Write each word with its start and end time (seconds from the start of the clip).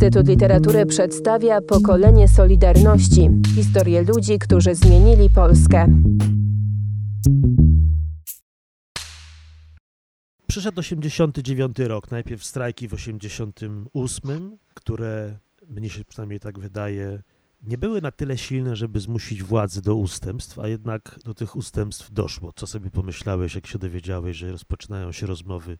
Instytut 0.00 0.28
Literatury 0.28 0.86
przedstawia 0.86 1.60
pokolenie 1.60 2.28
Solidarności 2.28 3.30
historię 3.54 4.02
ludzi, 4.02 4.38
którzy 4.38 4.74
zmienili 4.74 5.30
Polskę. 5.30 6.02
Przyszedł 10.46 10.80
89 10.80 11.78
rok, 11.78 12.10
najpierw 12.10 12.44
strajki 12.44 12.88
w 12.88 12.94
88, 12.94 14.58
które 14.74 15.38
mnie 15.68 15.90
się 15.90 16.04
przynajmniej 16.04 16.40
tak 16.40 16.58
wydaje, 16.58 17.22
nie 17.62 17.78
były 17.78 18.00
na 18.00 18.10
tyle 18.10 18.38
silne, 18.38 18.76
żeby 18.76 19.00
zmusić 19.00 19.42
władzy 19.42 19.82
do 19.82 19.94
ustępstw, 19.94 20.58
a 20.58 20.68
jednak 20.68 21.18
do 21.24 21.34
tych 21.34 21.56
ustępstw 21.56 22.12
doszło. 22.12 22.52
Co 22.56 22.66
sobie 22.66 22.90
pomyślałeś, 22.90 23.54
jak 23.54 23.66
się 23.66 23.78
dowiedziałeś, 23.78 24.36
że 24.36 24.52
rozpoczynają 24.52 25.12
się 25.12 25.26
rozmowy 25.26 25.78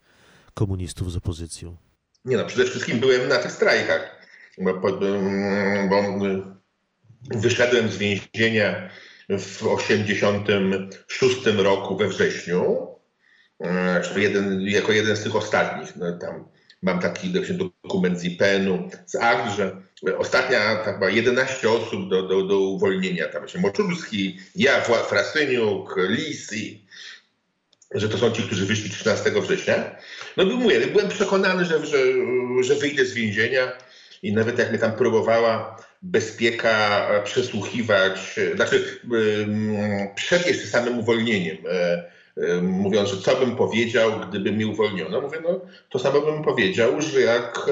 komunistów 0.54 1.12
z 1.12 1.16
opozycją? 1.16 1.76
Nie 2.24 2.36
no, 2.36 2.44
przede 2.44 2.64
wszystkim 2.64 3.00
byłem 3.00 3.28
na 3.28 3.36
tych 3.36 3.52
strajkach, 3.52 4.09
bo, 4.60 6.02
wyszedłem 7.30 7.88
z 7.88 7.96
więzienia 7.96 8.90
w 9.28 9.66
86 9.66 11.46
roku 11.46 11.96
we 11.96 12.08
wrześniu, 12.08 12.88
jeden, 14.16 14.60
jako 14.60 14.92
jeden 14.92 15.16
z 15.16 15.22
tych 15.22 15.36
ostatnich. 15.36 15.96
No, 15.96 16.18
tam 16.18 16.48
mam 16.82 16.98
taki 16.98 17.32
dokument 17.82 18.20
z 18.20 18.24
IPN-u, 18.24 18.90
z 19.06 19.14
akt, 19.14 19.56
że 19.56 19.82
ostatnia 20.18 20.76
chyba 20.84 21.10
11 21.10 21.70
osób 21.70 22.10
do, 22.10 22.22
do, 22.22 22.42
do 22.42 22.58
uwolnienia, 22.58 23.28
tam 23.28 23.48
się 23.48 23.58
Moczulski, 23.58 24.38
ja, 24.56 24.80
Frasyniuk, 24.80 25.96
Lis 26.08 26.50
że 27.94 28.08
to 28.08 28.18
są 28.18 28.30
ci, 28.30 28.42
którzy 28.42 28.66
wyszli 28.66 28.90
13 28.90 29.30
września. 29.30 29.96
No 30.36 30.44
mówię, 30.44 30.86
byłem 30.86 31.08
przekonany, 31.08 31.64
że, 31.64 31.86
że, 31.86 31.98
że 32.60 32.74
wyjdę 32.74 33.04
z 33.04 33.14
więzienia 33.14 33.72
i 34.22 34.32
nawet 34.32 34.58
jak 34.58 34.70
mnie 34.70 34.78
tam 34.78 34.92
próbowała 34.92 35.76
bezpieka 36.02 37.08
przesłuchiwać, 37.24 38.40
znaczy 38.54 39.00
przed 40.14 40.46
jeszcze 40.46 40.66
samym 40.66 40.98
uwolnieniem, 40.98 41.56
e, 41.70 42.04
e, 42.36 42.62
mówiąc, 42.62 43.08
że 43.08 43.16
co 43.16 43.36
bym 43.36 43.56
powiedział, 43.56 44.12
gdyby 44.28 44.52
mi 44.52 44.64
uwolniono. 44.64 45.20
Mówię, 45.20 45.38
no 45.42 45.60
to 45.88 45.98
samo 45.98 46.20
bym 46.20 46.42
powiedział, 46.42 47.02
że 47.02 47.20
jak 47.20 47.66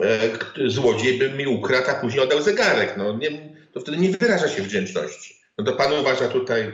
e, 0.00 0.70
złodziej 0.70 1.18
by 1.18 1.30
mi 1.30 1.46
ukradł, 1.46 1.90
a 1.90 1.94
później 1.94 2.24
oddał 2.24 2.42
zegarek. 2.42 2.94
No, 2.96 3.18
nie, 3.18 3.30
to 3.72 3.80
wtedy 3.80 3.96
nie 3.96 4.10
wyraża 4.10 4.48
się 4.48 4.62
wdzięczności. 4.62 5.42
No 5.58 5.64
to 5.64 5.72
pan 5.72 5.92
uważa 5.92 6.28
tutaj 6.28 6.72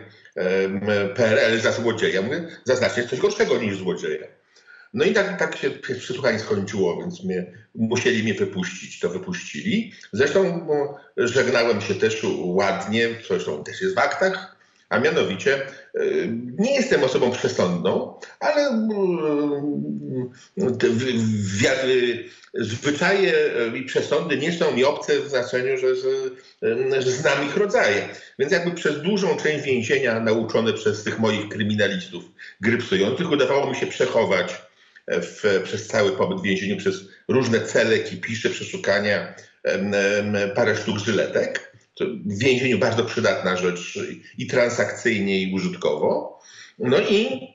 PRL 1.14 1.60
za 1.60 1.72
złodzieja. 1.72 2.22
Mówię, 2.22 2.48
zaznacznie 2.64 3.04
coś 3.04 3.19
gorszego 3.20 3.58
niż 3.58 3.78
złodzieja. 3.78 4.26
No 4.94 5.05
i 5.05 5.12
tak, 5.12 5.39
tak 5.39 5.56
się 5.56 5.70
przesłuchanie 5.70 6.39
skończyło, 6.39 7.00
więc 7.00 7.25
mnie, 7.25 7.47
musieli 7.75 8.22
mnie 8.22 8.34
wypuścić, 8.34 9.00
to 9.00 9.08
wypuścili. 9.08 9.92
Zresztą 10.12 10.67
no, 10.69 10.97
żegnałem 11.17 11.81
się 11.81 11.94
też 11.94 12.27
ładnie, 12.39 13.09
co 13.22 13.34
zresztą 13.34 13.64
też 13.64 13.81
jest 13.81 13.94
w 13.94 13.98
aktach, 13.98 14.59
a 14.89 14.98
mianowicie 14.98 15.66
nie 16.59 16.75
jestem 16.75 17.05
osobą 17.05 17.31
przesądną, 17.31 18.20
ale 18.41 18.89
wiary, 21.61 22.25
zwyczaje 22.55 23.33
i 23.75 23.83
przesądy 23.83 24.36
nie 24.36 24.53
są 24.53 24.72
mi 24.72 24.84
obce 24.84 25.20
w 25.20 25.28
znaczeniu, 25.28 25.78
że, 25.78 25.97
że, 25.97 27.03
że 27.03 27.11
znam 27.11 27.47
ich 27.47 27.56
rodzaje. 27.56 28.09
Więc 28.39 28.53
jakby 28.53 28.70
przez 28.70 29.03
dużą 29.03 29.36
część 29.36 29.64
więzienia 29.64 30.20
nauczony 30.20 30.72
przez 30.72 31.05
tych 31.05 31.19
moich 31.19 31.48
kryminalistów 31.48 32.25
grypsujących 32.61 33.31
udawało 33.31 33.70
mi 33.70 33.77
się 33.77 33.86
przechować 33.86 34.67
w, 35.08 35.60
przez 35.64 35.86
cały 35.86 36.12
pobyt 36.12 36.38
w 36.38 36.42
więzieniu, 36.42 36.76
przez 36.76 37.08
różne 37.28 37.60
cele, 37.60 37.98
kipisze, 37.98 38.50
przeszukania, 38.50 39.34
parę 40.54 40.76
sztuk 40.76 40.98
żyletek. 40.98 41.72
W 42.26 42.38
więzieniu 42.38 42.78
bardzo 42.78 43.04
przydatna 43.04 43.56
rzecz 43.56 43.98
i 44.38 44.47
transakcyjnie, 44.47 45.42
i 45.42 45.54
użytkowo. 45.54 46.41
No 46.78 47.00
i 47.00 47.48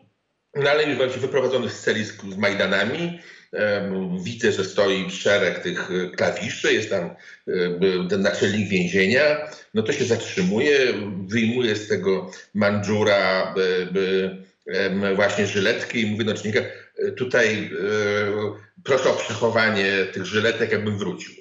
no 0.55 0.69
ale 0.69 0.83
już 0.83 1.17
wyprowadzony 1.17 1.69
z 1.69 1.79
celi 1.79 2.05
z, 2.05 2.17
z 2.17 2.37
Majdanami, 2.37 3.19
widzę, 4.23 4.51
że 4.51 4.65
stoi 4.65 5.11
szereg 5.11 5.59
tych 5.59 5.89
klawiszy, 6.15 6.73
jest 6.73 6.89
tam 6.89 7.15
ten 8.09 8.21
naczelnik 8.21 8.69
więzienia, 8.69 9.49
no 9.73 9.83
to 9.83 9.93
się 9.93 10.05
zatrzymuje, 10.05 10.77
wyjmuje 11.27 11.75
z 11.75 11.87
tego 11.87 12.31
mandżura 12.53 13.53
właśnie 15.15 15.47
żyletki 15.47 16.01
i 16.01 16.11
mówi 16.11 16.25
do 16.25 16.31
naczelnika, 16.31 16.59
tutaj 17.17 17.71
proszę 18.83 19.09
o 19.09 19.13
przechowanie 19.13 20.05
tych 20.13 20.25
żyletek, 20.25 20.71
jakbym 20.71 20.97
wrócił. 20.97 21.33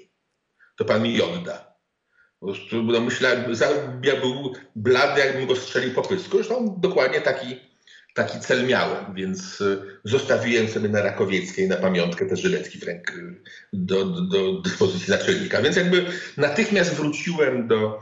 To 0.76 0.84
pan 0.84 1.02
mi 1.02 1.22
odda. 1.22 1.72
Po 2.40 2.46
prostu 2.46 2.82
no, 2.82 3.00
myślałem, 3.00 3.44
ja 4.04 4.16
był 4.20 4.54
blady, 4.76 5.20
jakbym 5.20 5.46
go 5.46 5.56
strzelił 5.56 5.94
po 5.94 6.02
pysku. 6.02 6.36
Zresztą 6.36 6.80
dokładnie 6.80 7.20
taki, 7.20 7.60
taki 8.14 8.40
cel 8.40 8.66
miałem, 8.66 9.14
więc 9.14 9.62
zostawiłem 10.04 10.68
sobie 10.68 10.88
na 10.88 11.02
Rakowieckiej 11.02 11.68
na 11.68 11.76
pamiątkę 11.76 12.26
te 12.26 12.36
żyletki 12.36 12.78
w 12.78 12.82
ręku 12.82 13.12
do, 13.72 14.04
do, 14.04 14.20
do 14.22 14.60
dyspozycji 14.60 15.10
naczelnika. 15.10 15.62
Więc 15.62 15.76
jakby 15.76 16.06
natychmiast 16.36 16.94
wróciłem 16.94 17.68
do, 17.68 18.00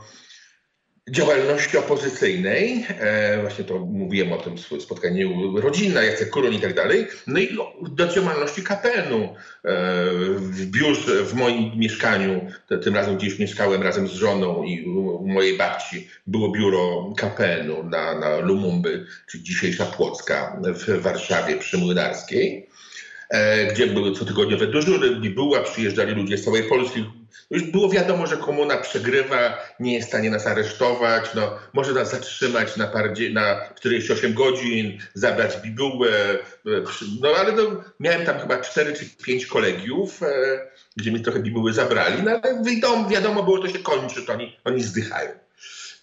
działalności 1.09 1.77
opozycyjnej, 1.77 2.85
e, 2.89 3.41
właśnie 3.41 3.63
to 3.63 3.79
mówiłem 3.79 4.33
o 4.33 4.37
tym 4.37 4.57
spotkaniu 4.57 5.59
rodzinna, 5.59 6.03
Jacek 6.03 6.29
Kurun 6.29 6.53
i 6.53 6.59
tak 6.59 6.73
dalej, 6.73 7.07
no 7.27 7.39
i 7.39 7.57
do 7.81 8.07
działalności 8.07 8.63
KPN-u 8.63 9.23
e, 9.23 9.35
w 10.35 10.65
biurze, 10.65 11.23
w 11.23 11.33
moim 11.33 11.79
mieszkaniu, 11.79 12.51
tym 12.83 12.95
razem 12.95 13.17
gdzieś 13.17 13.39
mieszkałem 13.39 13.83
razem 13.83 14.07
z 14.07 14.11
żoną 14.11 14.63
i 14.63 14.85
u 14.85 15.27
mojej 15.27 15.57
babci 15.57 16.07
było 16.27 16.51
biuro 16.51 17.13
KPN-u 17.17 17.83
na, 17.83 18.19
na 18.19 18.37
Lumumby, 18.37 19.05
czyli 19.27 19.43
dzisiejsza 19.43 19.85
Płocka 19.85 20.61
w 20.63 21.01
Warszawie 21.01 21.57
przy 21.57 21.77
Młynarskiej. 21.77 22.69
E, 23.31 23.65
gdzie 23.65 23.87
były 23.87 24.15
cotygodniowe 24.15 24.67
dyżury, 24.67 25.09
była, 25.15 25.63
przyjeżdżali 25.63 26.13
ludzie 26.13 26.37
z 26.37 26.45
całej 26.45 26.63
Polski. 26.63 27.05
Już 27.51 27.63
było 27.63 27.89
wiadomo, 27.89 28.27
że 28.27 28.37
komuna 28.37 28.77
przegrywa, 28.77 29.57
nie 29.79 29.93
jest 29.93 30.07
w 30.07 30.09
stanie 30.09 30.29
nas 30.29 30.47
aresztować, 30.47 31.33
no, 31.35 31.59
może 31.73 31.93
nas 31.93 32.11
zatrzymać 32.11 32.77
na, 32.77 32.87
parę, 32.87 33.13
na 33.31 33.61
48 33.75 34.33
godzin, 34.33 34.99
zabrać 35.13 35.57
bibułę. 35.57 36.09
E, 36.09 36.39
no 37.21 37.29
ale 37.39 37.51
no, 37.51 37.83
miałem 37.99 38.25
tam 38.25 38.39
chyba 38.39 38.57
4 38.57 38.93
czy 38.93 39.05
5 39.25 39.45
kolegiów, 39.45 40.23
e, 40.23 40.27
gdzie 40.97 41.11
mi 41.11 41.21
trochę 41.21 41.39
bibuły 41.39 41.73
zabrali, 41.73 42.23
no 42.23 42.31
ale 42.31 42.63
wiadomo, 42.63 43.09
wiadomo 43.09 43.43
było, 43.43 43.59
to 43.59 43.67
się 43.67 43.79
kończy, 43.79 44.25
to 44.25 44.33
oni, 44.33 44.57
oni 44.65 44.83
zdychają. 44.83 45.29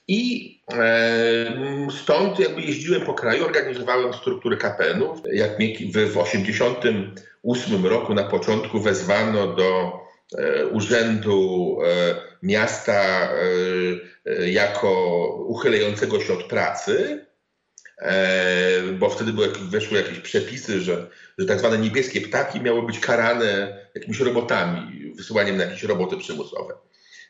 I 0.09 0.55
e, 0.73 1.89
stąd 2.03 2.39
jakby 2.39 2.61
jeździłem 2.61 3.01
po 3.01 3.15
kraju, 3.15 3.45
organizowałem 3.45 4.15
struktury 4.15 4.57
KPN-ów. 4.57 5.21
Jak 5.33 5.59
mnie 5.59 5.69
w 5.69 5.93
1988 5.93 7.87
roku 7.87 8.15
na 8.15 8.25
początku 8.25 8.81
wezwano 8.81 9.47
do 9.47 9.93
e, 10.39 10.67
urzędu 10.67 11.79
e, 11.85 11.89
miasta 12.43 13.29
jako 14.47 14.91
uchylającego 15.47 16.21
się 16.21 16.33
od 16.33 16.45
pracy, 16.45 17.27
bo 18.99 19.11
wtedy 19.11 19.33
były, 19.33 19.49
weszły 19.71 19.99
jakieś 19.99 20.19
przepisy, 20.19 20.81
że, 20.81 21.07
że 21.39 21.47
tak 21.47 21.59
zwane 21.59 21.79
niebieskie 21.79 22.21
ptaki 22.21 22.61
miały 22.61 22.87
być 22.87 23.01
karane 23.01 23.79
jakimiś 23.95 24.21
robotami, 24.21 25.13
wysyłaniem 25.17 25.57
na 25.57 25.65
jakieś 25.65 25.83
roboty 25.83 26.17
przymusowe. 26.17 26.75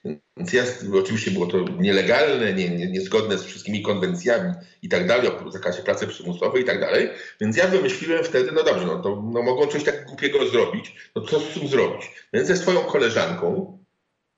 Więc 0.05 0.53
ja, 0.53 0.65
oczywiście 0.95 1.31
było 1.31 1.47
to 1.47 1.59
nielegalne, 1.79 2.55
nie, 2.55 2.69
nie, 2.69 2.87
niezgodne 2.87 3.39
z 3.39 3.45
wszystkimi 3.45 3.83
konwencjami 3.83 4.53
i 4.83 4.89
tak 4.89 5.07
dalej, 5.07 5.31
o 5.47 5.51
zakazie 5.51 5.83
pracy 5.83 6.07
przymusowej 6.07 6.63
i 6.63 6.67
tak 6.67 6.81
dalej. 6.81 7.09
Więc 7.41 7.57
ja 7.57 7.67
wymyśliłem 7.67 8.25
wtedy, 8.25 8.53
no 8.53 8.63
dobrze, 8.63 8.87
no 8.87 9.03
to 9.03 9.09
no 9.09 9.43
mogą 9.43 9.67
coś 9.67 9.85
tak 9.85 10.07
głupiego 10.07 10.47
zrobić, 10.49 10.95
no 11.17 11.23
co 11.23 11.41
z 11.41 11.55
tym 11.55 11.69
zrobić? 11.69 12.11
Więc 12.33 12.49
ze 12.49 12.57
swoją 12.57 12.81
koleżanką, 12.81 13.79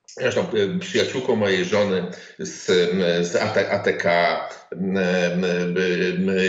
zresztą 0.06 0.40
e, 0.40 0.78
przyjaciółką 0.78 1.36
mojej 1.36 1.64
żony 1.64 2.10
z, 2.38 2.66
z 3.26 3.36
ATK, 3.36 4.04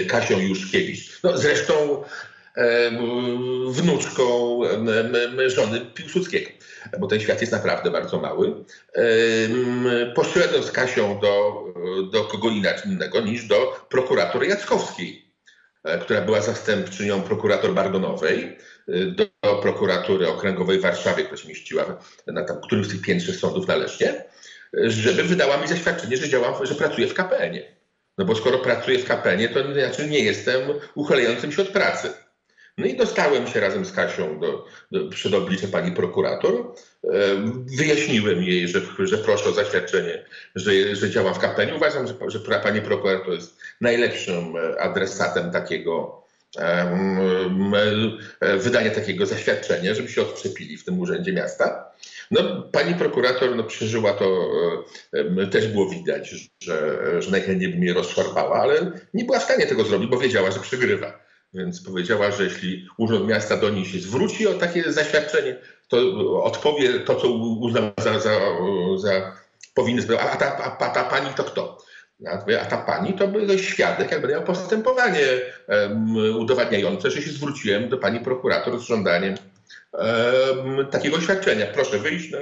Kasią 0.08 0.40
Juszkiewicz, 0.40 1.20
no 1.24 1.38
zresztą 1.38 2.04
wnuczką 3.68 4.60
żony 5.48 5.82
Piłsudskiego 5.94 6.50
bo 7.00 7.08
ten 7.08 7.20
świat 7.20 7.42
jest 7.42 7.54
naprawdę 7.54 7.92
bardzo 7.92 8.20
mały, 8.20 8.54
poszedłem 10.16 10.64
z 10.64 10.72
Kasią 10.72 11.20
do, 11.20 11.66
do 12.12 12.24
kogo 12.24 12.50
innego 12.86 13.22
niż 13.22 13.46
do 13.46 13.86
prokuratory 13.90 14.48
Jackowskiej, 14.48 15.34
e, 15.84 16.00
która 16.00 16.22
była 16.22 16.42
zastępczynią 16.42 17.22
prokurator 17.22 17.74
Bardonowej, 17.74 18.58
e, 18.88 19.06
do 19.06 19.56
prokuratury 19.62 20.28
okręgowej 20.28 20.80
w 20.80 20.82
Warszawie, 20.82 21.24
która 21.24 21.42
się 21.42 21.48
mieściła 21.48 22.04
na 22.28 22.44
tam, 22.44 22.62
którymś 22.62 22.88
z 22.88 22.92
tych 22.92 23.02
piętrze 23.02 23.34
sądów 23.34 23.68
należnie, 23.68 24.24
żeby 24.74 25.24
wydała 25.24 25.58
mi 25.58 25.68
zaświadczenie, 25.68 26.18
że 26.18 26.30
działam, 26.30 26.66
że 26.66 26.76
pracuję 26.76 27.08
w 27.08 27.14
KPN-ie. 27.14 27.76
No 28.18 28.26
bo 28.26 28.36
skoro 28.36 28.60
pracuję 28.60 29.00
w 29.00 29.06
KPN-ie, 29.06 29.50
to 29.50 29.74
znaczy 29.74 30.08
nie 30.08 30.20
jestem 30.20 30.62
uchylającym 30.96 31.52
się 31.52 31.62
od 31.62 31.68
pracy. 31.68 32.14
No 32.78 32.86
i 32.86 32.98
dostałem 32.98 33.48
się 33.48 33.60
razem 33.60 33.86
z 33.86 33.92
Kasią 33.92 34.40
do, 34.40 34.66
do, 34.92 35.10
przed 35.10 35.34
oblicze 35.34 35.68
pani 35.68 35.92
prokurator. 35.92 36.54
E, 36.54 37.10
wyjaśniłem 37.78 38.44
jej, 38.44 38.68
że, 38.68 38.82
że 39.00 39.18
proszę 39.18 39.50
o 39.50 39.54
zaświadczenie, 39.54 40.26
że, 40.56 40.96
że 40.96 41.10
działa 41.10 41.34
w 41.34 41.40
kapelanie. 41.40 41.76
Uważam, 41.76 42.08
że, 42.08 42.14
że 42.28 42.40
pani 42.40 42.82
prokurator 42.82 43.34
jest 43.34 43.58
najlepszym 43.82 44.56
e, 44.56 44.82
adresatem 44.82 45.52
takiego 45.52 46.22
wydania 48.58 48.92
takiego 48.92 49.26
zaświadczenia, 49.26 49.94
żeby 49.94 50.10
się 50.10 50.22
odczepili 50.22 50.78
w 50.78 50.86
tym 50.86 51.00
urzędzie 51.00 51.34
miasta. 51.34 51.92
No, 52.32 52.62
pani 52.62 52.96
prokurator 52.96 53.56
no, 53.56 53.64
przeżyła 53.64 54.14
to, 54.14 54.52
też 55.52 55.68
było 55.68 55.90
widać, 55.90 56.30
że, 56.60 57.22
że 57.22 57.32
najchętniej 57.32 57.70
by 57.70 57.78
mnie 57.78 57.94
rozszarpała, 57.94 58.62
ale 58.62 58.92
nie 59.14 59.26
była 59.26 59.40
w 59.40 59.44
stanie 59.44 59.68
tego 59.68 59.84
zrobić, 59.84 60.10
bo 60.10 60.18
wiedziała, 60.18 60.52
że 60.52 60.60
przegrywa. 60.60 61.31
Więc 61.54 61.84
powiedziała, 61.84 62.32
że 62.32 62.44
jeśli 62.44 62.88
Urząd 62.98 63.28
Miasta 63.28 63.58
do 63.58 63.70
niej 63.70 63.86
się 63.86 64.00
zwróci 64.00 64.48
o 64.48 64.54
takie 64.54 64.92
zaświadczenie, 64.92 65.58
to 65.88 65.98
odpowie 66.44 67.00
to, 67.00 67.16
co 67.16 67.28
uzna 67.34 67.92
za, 68.04 68.20
za, 68.20 68.40
za 68.98 69.36
powinny. 69.74 70.20
A 70.20 70.36
ta, 70.36 70.78
a 70.80 70.90
ta 70.90 71.04
pani 71.04 71.34
to 71.34 71.44
kto? 71.44 71.78
A 72.62 72.66
ta 72.66 72.78
pani 72.78 73.14
to 73.14 73.28
był 73.28 73.58
świadek, 73.58 74.12
jak 74.12 74.22
będę 74.22 74.36
miał 74.36 74.46
postępowanie 74.46 75.26
um, 75.68 76.16
udowadniające, 76.16 77.12
że 77.12 77.22
się 77.22 77.32
zwróciłem 77.32 77.90
do 77.90 77.98
pani 77.98 78.20
prokurator 78.20 78.80
z 78.80 78.84
żądaniem 78.84 79.36
um, 79.94 80.88
takiego 80.88 81.22
świadczenia. 81.22 81.66
Proszę 81.66 82.00
wyjść. 82.00 82.32
No. 82.32 82.38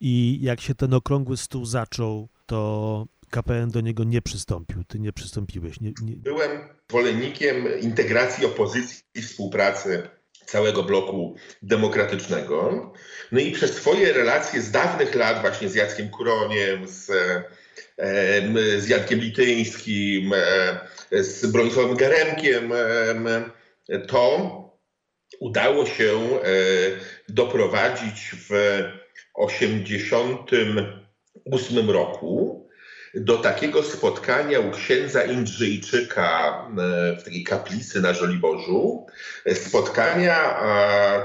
I 0.00 0.38
jak 0.42 0.60
się 0.60 0.74
ten 0.74 0.94
okrągły 0.94 1.36
stół 1.36 1.64
zaczął, 1.64 2.28
to 2.46 3.06
KPN 3.30 3.70
do 3.70 3.80
niego 3.80 4.04
nie 4.04 4.22
przystąpił. 4.22 4.84
Ty 4.84 4.98
nie 4.98 5.12
przystąpiłeś. 5.12 5.80
Nie, 5.80 5.92
nie... 6.02 6.16
Byłem 6.16 6.50
zwolennikiem 6.88 7.80
integracji 7.80 8.46
opozycji 8.46 9.02
i 9.14 9.22
współpracy 9.22 10.02
całego 10.46 10.82
bloku 10.82 11.36
demokratycznego. 11.62 12.92
No 13.32 13.40
i 13.40 13.52
przez 13.52 13.74
swoje 13.74 14.12
relacje 14.12 14.62
z 14.62 14.70
dawnych 14.70 15.14
lat 15.14 15.40
właśnie 15.40 15.68
z 15.68 15.74
Jackiem 15.74 16.08
Kuroniem, 16.08 16.88
z, 16.88 17.06
z 18.78 18.88
Jankiem 18.88 19.20
Lityńskim, 19.20 20.32
z 21.12 21.46
Bronisławem 21.46 21.96
Garemkiem, 21.96 22.72
to 24.06 24.50
udało 25.40 25.86
się 25.86 26.20
doprowadzić 27.28 28.34
w 28.48 28.50
1988 29.34 31.90
roku 31.90 32.59
do 33.14 33.38
takiego 33.38 33.82
spotkania 33.82 34.60
u 34.60 34.70
księdza 34.70 35.24
Indrzejczyka 35.24 36.58
e, 36.78 37.16
w 37.16 37.24
takiej 37.24 37.44
kaplicy 37.44 38.00
na 38.00 38.14
Żoliborzu, 38.14 39.06
e, 39.44 39.54
spotkania 39.54 40.60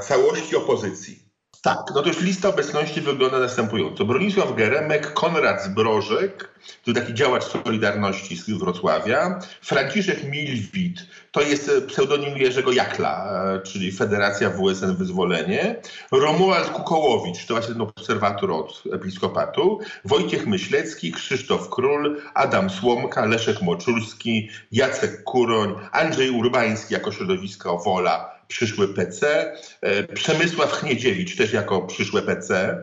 całości 0.01 0.55
opozycji. 0.55 1.24
Tak, 1.65 1.91
no 1.95 2.01
to 2.01 2.07
już 2.07 2.21
lista 2.21 2.49
obecności 2.49 3.01
wygląda 3.01 3.39
następująco. 3.39 4.05
Bronisław 4.05 4.55
Geremek, 4.55 5.13
Konrad 5.13 5.63
Zbrożek, 5.63 6.49
to 6.83 6.93
taki 6.93 7.13
działacz 7.13 7.43
Solidarności 7.43 8.37
z 8.37 8.49
Wrocławia, 8.49 9.39
Franciszek 9.61 10.23
Milwit, 10.23 11.07
to 11.31 11.41
jest 11.41 11.71
pseudonim 11.87 12.37
Jerzego 12.37 12.71
Jakla, 12.71 13.43
e, 13.55 13.59
czyli 13.59 13.91
Federacja 13.91 14.49
WSN 14.49 14.95
Wyzwolenie, 14.95 15.75
Romuald 16.11 16.69
Kukołowicz, 16.69 17.45
to 17.45 17.53
właśnie 17.53 17.73
ten 17.73 17.81
obserwator 17.81 18.51
od 18.51 18.83
episkopatu, 18.93 19.79
Wojciech 20.05 20.47
Myślecki, 20.47 21.11
Krzysztof 21.11 21.69
Król, 21.69 22.21
Adam 22.33 22.69
Słomka, 22.69 23.25
Leszek 23.25 23.61
Moczulski, 23.61 24.49
Jacek 24.71 25.23
Kuroń, 25.23 25.75
Andrzej 25.91 26.29
Urbański 26.29 26.93
jako 26.93 27.11
środowisko 27.11 27.77
Wola, 27.77 28.34
przyszły 28.47 28.93
PC, 28.93 29.53
e, 29.81 30.03
Przemysław 30.03 30.71
Chniedziewicz 30.71 31.37
też 31.37 31.53
jako 31.53 31.81
przyszłe 31.81 32.21
PC, 32.21 32.77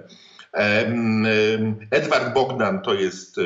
Edward 1.91 2.35
Bogdan 2.35 2.82
to 2.82 2.94
jest 2.94 3.37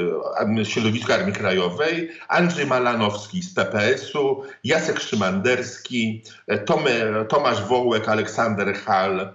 e, 0.59 0.65
środowisko 0.65 1.15
Armii 1.15 1.35
Krajowej, 1.35 2.11
Andrzej 2.29 2.67
Malanowski 2.67 3.43
z 3.43 3.55
PPS-u, 3.55 4.43
Jacek 4.65 5.01
Szymanderski, 5.01 6.23
e, 6.47 6.59
Tomasz 7.29 7.63
Wołek, 7.69 8.09
Aleksander 8.09 8.75
Hall, 8.75 9.35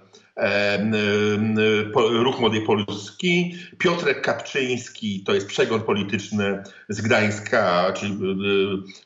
Ruch 1.94 2.40
Młodej 2.40 2.62
Polski, 2.62 3.56
Piotrek 3.78 4.22
Kapczyński, 4.22 5.24
to 5.26 5.34
jest 5.34 5.46
przegląd 5.46 5.84
polityczny 5.84 6.62
z 6.88 7.00
Gdańska, 7.00 7.92
czyli 7.92 8.12
e, 8.12 8.16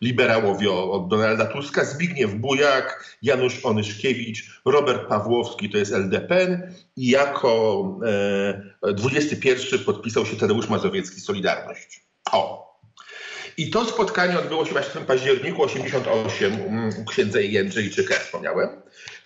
liberałowie 0.01 0.73
od 0.73 1.09
Donalda 1.09 1.47
Tuska, 1.47 1.85
Zbigniew 1.85 2.35
Bujak, 2.35 3.17
Janusz 3.23 3.65
Onyszkiewicz, 3.65 4.61
Robert 4.65 5.09
Pawłowski, 5.09 5.71
to 5.71 5.79
jest 5.79 5.93
LDP 5.93 6.63
i 6.97 7.11
jako 7.11 7.83
21 8.95 9.79
podpisał 9.79 10.27
się 10.27 10.37
Tadeusz 10.37 10.69
Mazowiecki, 10.69 11.21
Solidarność. 11.21 12.07
O, 12.33 12.67
i 13.57 13.71
to 13.71 13.85
spotkanie 13.85 14.39
odbyło 14.39 14.67
się 14.67 14.73
właśnie 14.73 15.01
w 15.01 15.05
październiku 15.05 15.63
88 15.63 16.53
u 17.01 17.05
księdza 17.05 17.41
Jędrzejczyka, 17.41 18.15
jak 18.15 18.23
wspomniałem. 18.23 18.69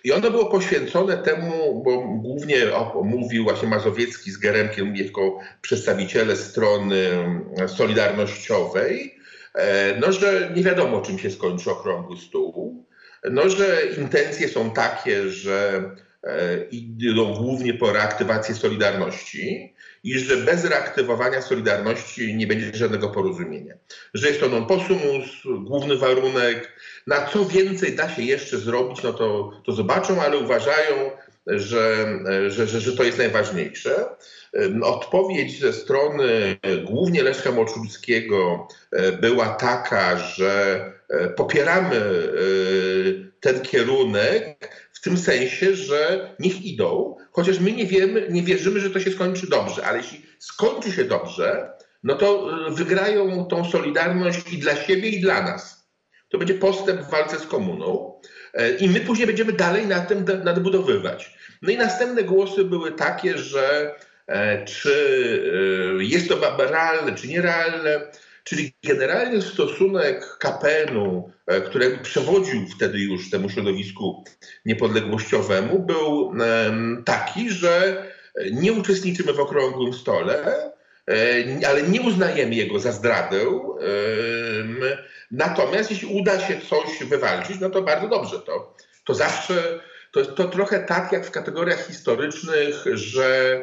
I 0.03 0.11
ono 0.11 0.31
było 0.31 0.45
poświęcone 0.45 1.17
temu, 1.17 1.83
bo 1.85 2.01
głównie 2.01 2.57
mówił 3.03 3.43
właśnie 3.43 3.67
Mazowiecki 3.67 4.31
z 4.31 4.37
Geremkiem 4.37 4.95
jako 4.95 5.39
przedstawiciele 5.61 6.35
strony 6.35 7.07
solidarnościowej, 7.67 9.19
e, 9.53 9.99
no, 9.99 10.11
że 10.11 10.51
nie 10.55 10.63
wiadomo, 10.63 11.01
czym 11.01 11.19
się 11.19 11.31
skończy 11.31 11.71
okrągły 11.71 12.17
stół, 12.17 12.85
no, 13.31 13.49
że 13.49 13.81
intencje 13.97 14.49
są 14.49 14.71
takie, 14.71 15.29
że 15.29 15.83
idą 16.71 17.33
głównie 17.33 17.73
po 17.73 17.93
reaktywację 17.93 18.55
Solidarności 18.55 19.73
i 20.03 20.19
że 20.19 20.37
bez 20.37 20.65
reaktywowania 20.65 21.41
Solidarności 21.41 22.35
nie 22.35 22.47
będzie 22.47 22.77
żadnego 22.77 23.09
porozumienia. 23.09 23.73
Że 24.13 24.27
jest 24.27 24.39
to 24.39 24.49
non 24.49 24.65
possumus, 24.65 25.25
główny 25.59 25.97
warunek, 25.97 26.71
na 27.07 27.27
co 27.27 27.45
więcej 27.45 27.95
da 27.95 28.09
się 28.09 28.21
jeszcze 28.21 28.57
zrobić, 28.57 29.03
no 29.03 29.13
to, 29.13 29.51
to 29.65 29.71
zobaczą, 29.71 30.21
ale 30.21 30.37
uważają, 30.37 31.11
że, 31.47 32.07
że, 32.47 32.67
że, 32.67 32.79
że 32.81 32.93
to 32.93 33.03
jest 33.03 33.17
najważniejsze. 33.17 34.05
Odpowiedź 34.83 35.59
ze 35.59 35.73
strony 35.73 36.57
głównie 36.83 37.23
Leszka 37.23 37.51
Moczulskiego 37.51 38.67
e, 38.91 39.11
była 39.11 39.49
taka, 39.49 40.17
że 40.17 40.85
e, 41.09 41.27
popieramy 41.29 41.95
e, 41.95 43.30
ten 43.41 43.61
kierunek 43.61 44.87
w 44.93 45.01
tym 45.01 45.17
sensie, 45.17 45.75
że 45.75 46.29
niech 46.39 46.65
idą, 46.65 47.15
chociaż 47.31 47.59
my 47.59 47.71
nie 47.71 47.85
wiemy, 47.85 48.27
nie 48.29 48.43
wierzymy, 48.43 48.79
że 48.79 48.89
to 48.89 48.99
się 48.99 49.11
skończy 49.11 49.49
dobrze, 49.49 49.85
ale 49.85 49.97
jeśli 49.97 50.25
skończy 50.39 50.91
się 50.91 51.05
dobrze, 51.05 51.71
no 52.03 52.15
to 52.15 52.49
wygrają 52.69 53.45
tą 53.45 53.71
solidarność 53.71 54.53
i 54.53 54.57
dla 54.57 54.75
siebie, 54.75 55.09
i 55.09 55.21
dla 55.21 55.41
nas 55.43 55.81
to 56.29 56.37
będzie 56.37 56.53
postęp 56.53 57.01
w 57.01 57.09
walce 57.09 57.39
z 57.39 57.47
komuną 57.47 58.19
e, 58.53 58.75
i 58.75 58.89
my 58.89 58.99
później 58.99 59.27
będziemy 59.27 59.53
dalej 59.53 59.87
na 59.87 59.99
tym 59.99 60.25
nadbudowywać. 60.43 61.37
No 61.61 61.71
i 61.71 61.77
następne 61.77 62.23
głosy 62.23 62.65
były 62.65 62.91
takie, 62.91 63.37
że 63.37 63.95
e, 64.27 64.65
czy 64.65 64.93
e, 65.99 66.03
jest 66.03 66.29
to 66.29 66.57
realne, 66.57 67.15
czy 67.15 67.27
nierealne, 67.27 68.01
czyli 68.43 68.73
generalnie 68.83 69.41
stosunek 69.41 70.37
KPN-u, 70.39 71.31
który 71.65 71.97
przewodził 71.97 72.67
wtedy 72.75 72.99
już 72.99 73.29
temu 73.29 73.49
środowisku 73.49 74.23
niepodległościowemu, 74.65 75.79
był 75.79 76.33
taki, 77.05 77.49
że 77.49 78.03
nie 78.51 78.73
uczestniczymy 78.73 79.33
w 79.33 79.39
okrągłym 79.39 79.93
stole, 79.93 80.71
ale 81.67 81.81
nie 81.81 82.01
uznajemy 82.01 82.55
jego 82.55 82.79
za 82.79 82.91
zdradę. 82.91 83.37
Natomiast 85.31 85.91
jeśli 85.91 86.07
uda 86.07 86.39
się 86.39 86.61
coś 86.69 87.03
wywalczyć, 87.09 87.59
no 87.59 87.69
to 87.69 87.81
bardzo 87.81 88.07
dobrze. 88.07 88.39
To, 88.39 88.75
to 89.05 89.13
zawsze 89.13 89.79
to 90.11 90.19
jest 90.19 90.35
to 90.35 90.43
trochę 90.47 90.79
tak 90.79 91.11
jak 91.11 91.25
w 91.25 91.31
kategoriach 91.31 91.87
historycznych, 91.87 92.75
że 92.93 93.61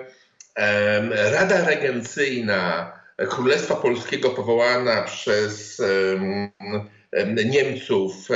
Rada 1.33 1.65
Regencyjna 1.67 2.98
Królestwa 3.27 3.75
Polskiego 3.77 4.31
powołana 4.31 5.03
przez 5.03 5.83
Niemców 7.45 8.29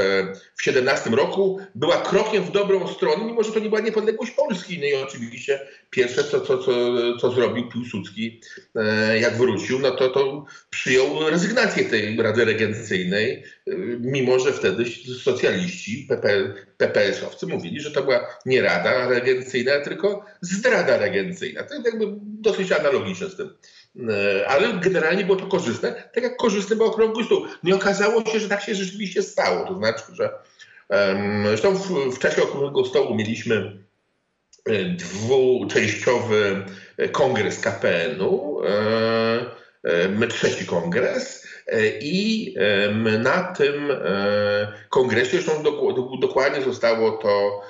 w 0.56 0.62
17 0.62 1.10
roku 1.10 1.60
była 1.74 1.96
krokiem 1.96 2.44
w 2.44 2.50
dobrą 2.50 2.88
stronę, 2.88 3.24
mimo 3.24 3.42
że 3.42 3.52
to 3.52 3.60
nie 3.60 3.68
była 3.68 3.80
niepodległość 3.80 4.32
Polski. 4.32 4.78
No 4.78 4.86
i 4.86 4.94
oczywiście 4.94 5.60
pierwsze, 5.90 6.24
co, 6.24 6.40
co, 6.40 6.58
co, 6.58 6.72
co 7.20 7.30
zrobił 7.30 7.68
Piłsudski, 7.68 8.40
e, 8.74 9.18
jak 9.18 9.36
wrócił, 9.36 9.78
no 9.78 9.90
to, 9.90 10.08
to 10.08 10.44
przyjął 10.70 11.30
rezygnację 11.30 11.84
tej 11.84 12.16
Rady 12.16 12.44
Regencyjnej, 12.44 13.32
e, 13.32 13.74
mimo 14.00 14.38
że 14.38 14.52
wtedy 14.52 14.84
socjaliści, 15.22 16.06
PP, 16.08 16.54
PPS-owcy 16.76 17.46
mówili, 17.46 17.80
że 17.80 17.90
to 17.90 18.02
była 18.02 18.26
nie 18.46 18.62
Rada 18.62 19.08
Regencyjna, 19.08 19.80
tylko 19.80 20.24
zdrada 20.40 20.96
regencyjna. 20.96 21.62
To 21.62 21.74
jest 21.74 21.86
jakby 21.86 22.06
dosyć 22.22 22.72
analogiczne 22.72 23.28
z 23.28 23.36
tym. 23.36 23.50
E, 23.96 24.48
ale 24.48 24.72
generalnie 24.72 25.24
było 25.24 25.36
to 25.36 25.46
korzystne, 25.46 25.92
tak 26.14 26.24
jak 26.24 26.36
korzystny 26.36 26.76
był 26.76 26.86
okrągły 26.86 27.24
stół. 27.24 27.46
Nie 27.62 27.74
okazało 27.74 28.24
się, 28.24 28.40
że 28.40 28.48
tak 28.48 28.62
się 28.62 28.74
rzeczywiście 28.74 29.22
stało. 29.22 29.66
To 29.66 29.74
znaczy, 29.74 30.02
że 30.12 30.30
Zresztą 31.44 31.74
w, 31.74 32.14
w 32.14 32.18
czasie 32.18 32.42
okrągłego 32.42 32.84
stołu 32.84 33.14
mieliśmy 33.14 33.76
e, 34.64 34.84
dwuczęściowy 34.84 36.64
kongres 37.12 37.60
KPN-u, 37.60 38.62
e, 38.64 40.20
e, 40.22 40.26
trzeci 40.26 40.66
kongres. 40.66 41.48
E, 41.66 41.98
I 42.00 42.54
na 43.18 43.42
tym 43.42 43.90
e, 43.90 44.72
kongresie, 44.90 45.30
zresztą 45.30 45.62
dok- 45.62 45.94
dok- 45.96 46.20
dokładnie 46.20 46.62
zostało 46.62 47.10
to 47.10 47.60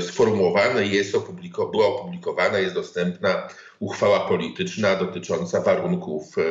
sformułowane, 0.00 0.86
jest 0.86 1.14
opubliko- 1.14 1.70
była 1.70 1.86
opublikowana, 1.86 2.58
jest 2.58 2.74
dostępna 2.74 3.48
uchwała 3.78 4.28
polityczna 4.28 4.96
dotycząca 4.96 5.60
warunków 5.60 6.38
e, 6.38 6.42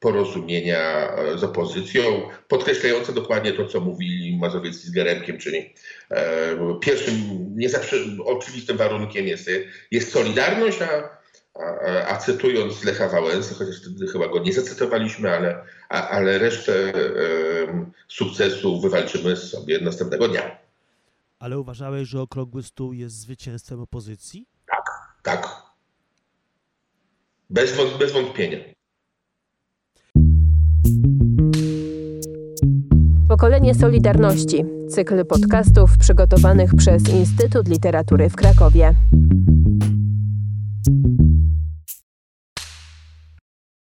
porozumienia 0.00 1.12
z 1.36 1.44
opozycją, 1.44 2.02
podkreślająca 2.48 3.12
dokładnie 3.12 3.52
to, 3.52 3.66
co 3.66 3.80
mówili 3.80 4.38
Mazowiecki 4.38 4.86
z 4.86 4.90
Geremkiem, 4.90 5.38
czyli 5.38 5.74
pierwszym, 6.80 7.14
nie 7.56 7.68
zawsze 7.68 7.96
oczywistym 8.24 8.76
warunkiem 8.76 9.26
jest, 9.26 9.50
jest 9.90 10.12
solidarność, 10.12 10.82
a 10.82 11.17
a, 12.08 12.16
cytując 12.16 12.84
Lecha 12.84 13.08
Wałęsy, 13.08 13.54
chociaż 13.54 13.80
wtedy 13.80 14.06
chyba 14.06 14.28
go 14.28 14.38
nie 14.38 14.52
zacytowaliśmy, 14.52 15.30
ale, 15.36 15.64
a, 15.88 16.08
ale 16.08 16.38
resztę 16.38 16.72
em, 17.68 17.92
sukcesu 18.08 18.80
wywalczymy 18.80 19.36
sobie 19.36 19.80
następnego 19.80 20.28
dnia. 20.28 20.58
Ale 21.38 21.58
uważałeś, 21.58 22.08
że 22.08 22.20
okrągły 22.20 22.62
stół 22.62 22.92
jest 22.92 23.16
zwycięstwem 23.20 23.80
opozycji? 23.80 24.46
Tak. 25.22 25.46
Bez, 27.50 27.76
wąt- 27.76 27.98
bez 27.98 28.12
wątpienia. 28.12 28.58
Pokolenie 33.28 33.74
Solidarności. 33.74 34.64
Cykl 34.90 35.24
podcastów 35.26 35.98
przygotowanych 35.98 36.74
przez 36.74 37.08
Instytut 37.08 37.68
Literatury 37.68 38.30
w 38.30 38.36
Krakowie. 38.36 38.94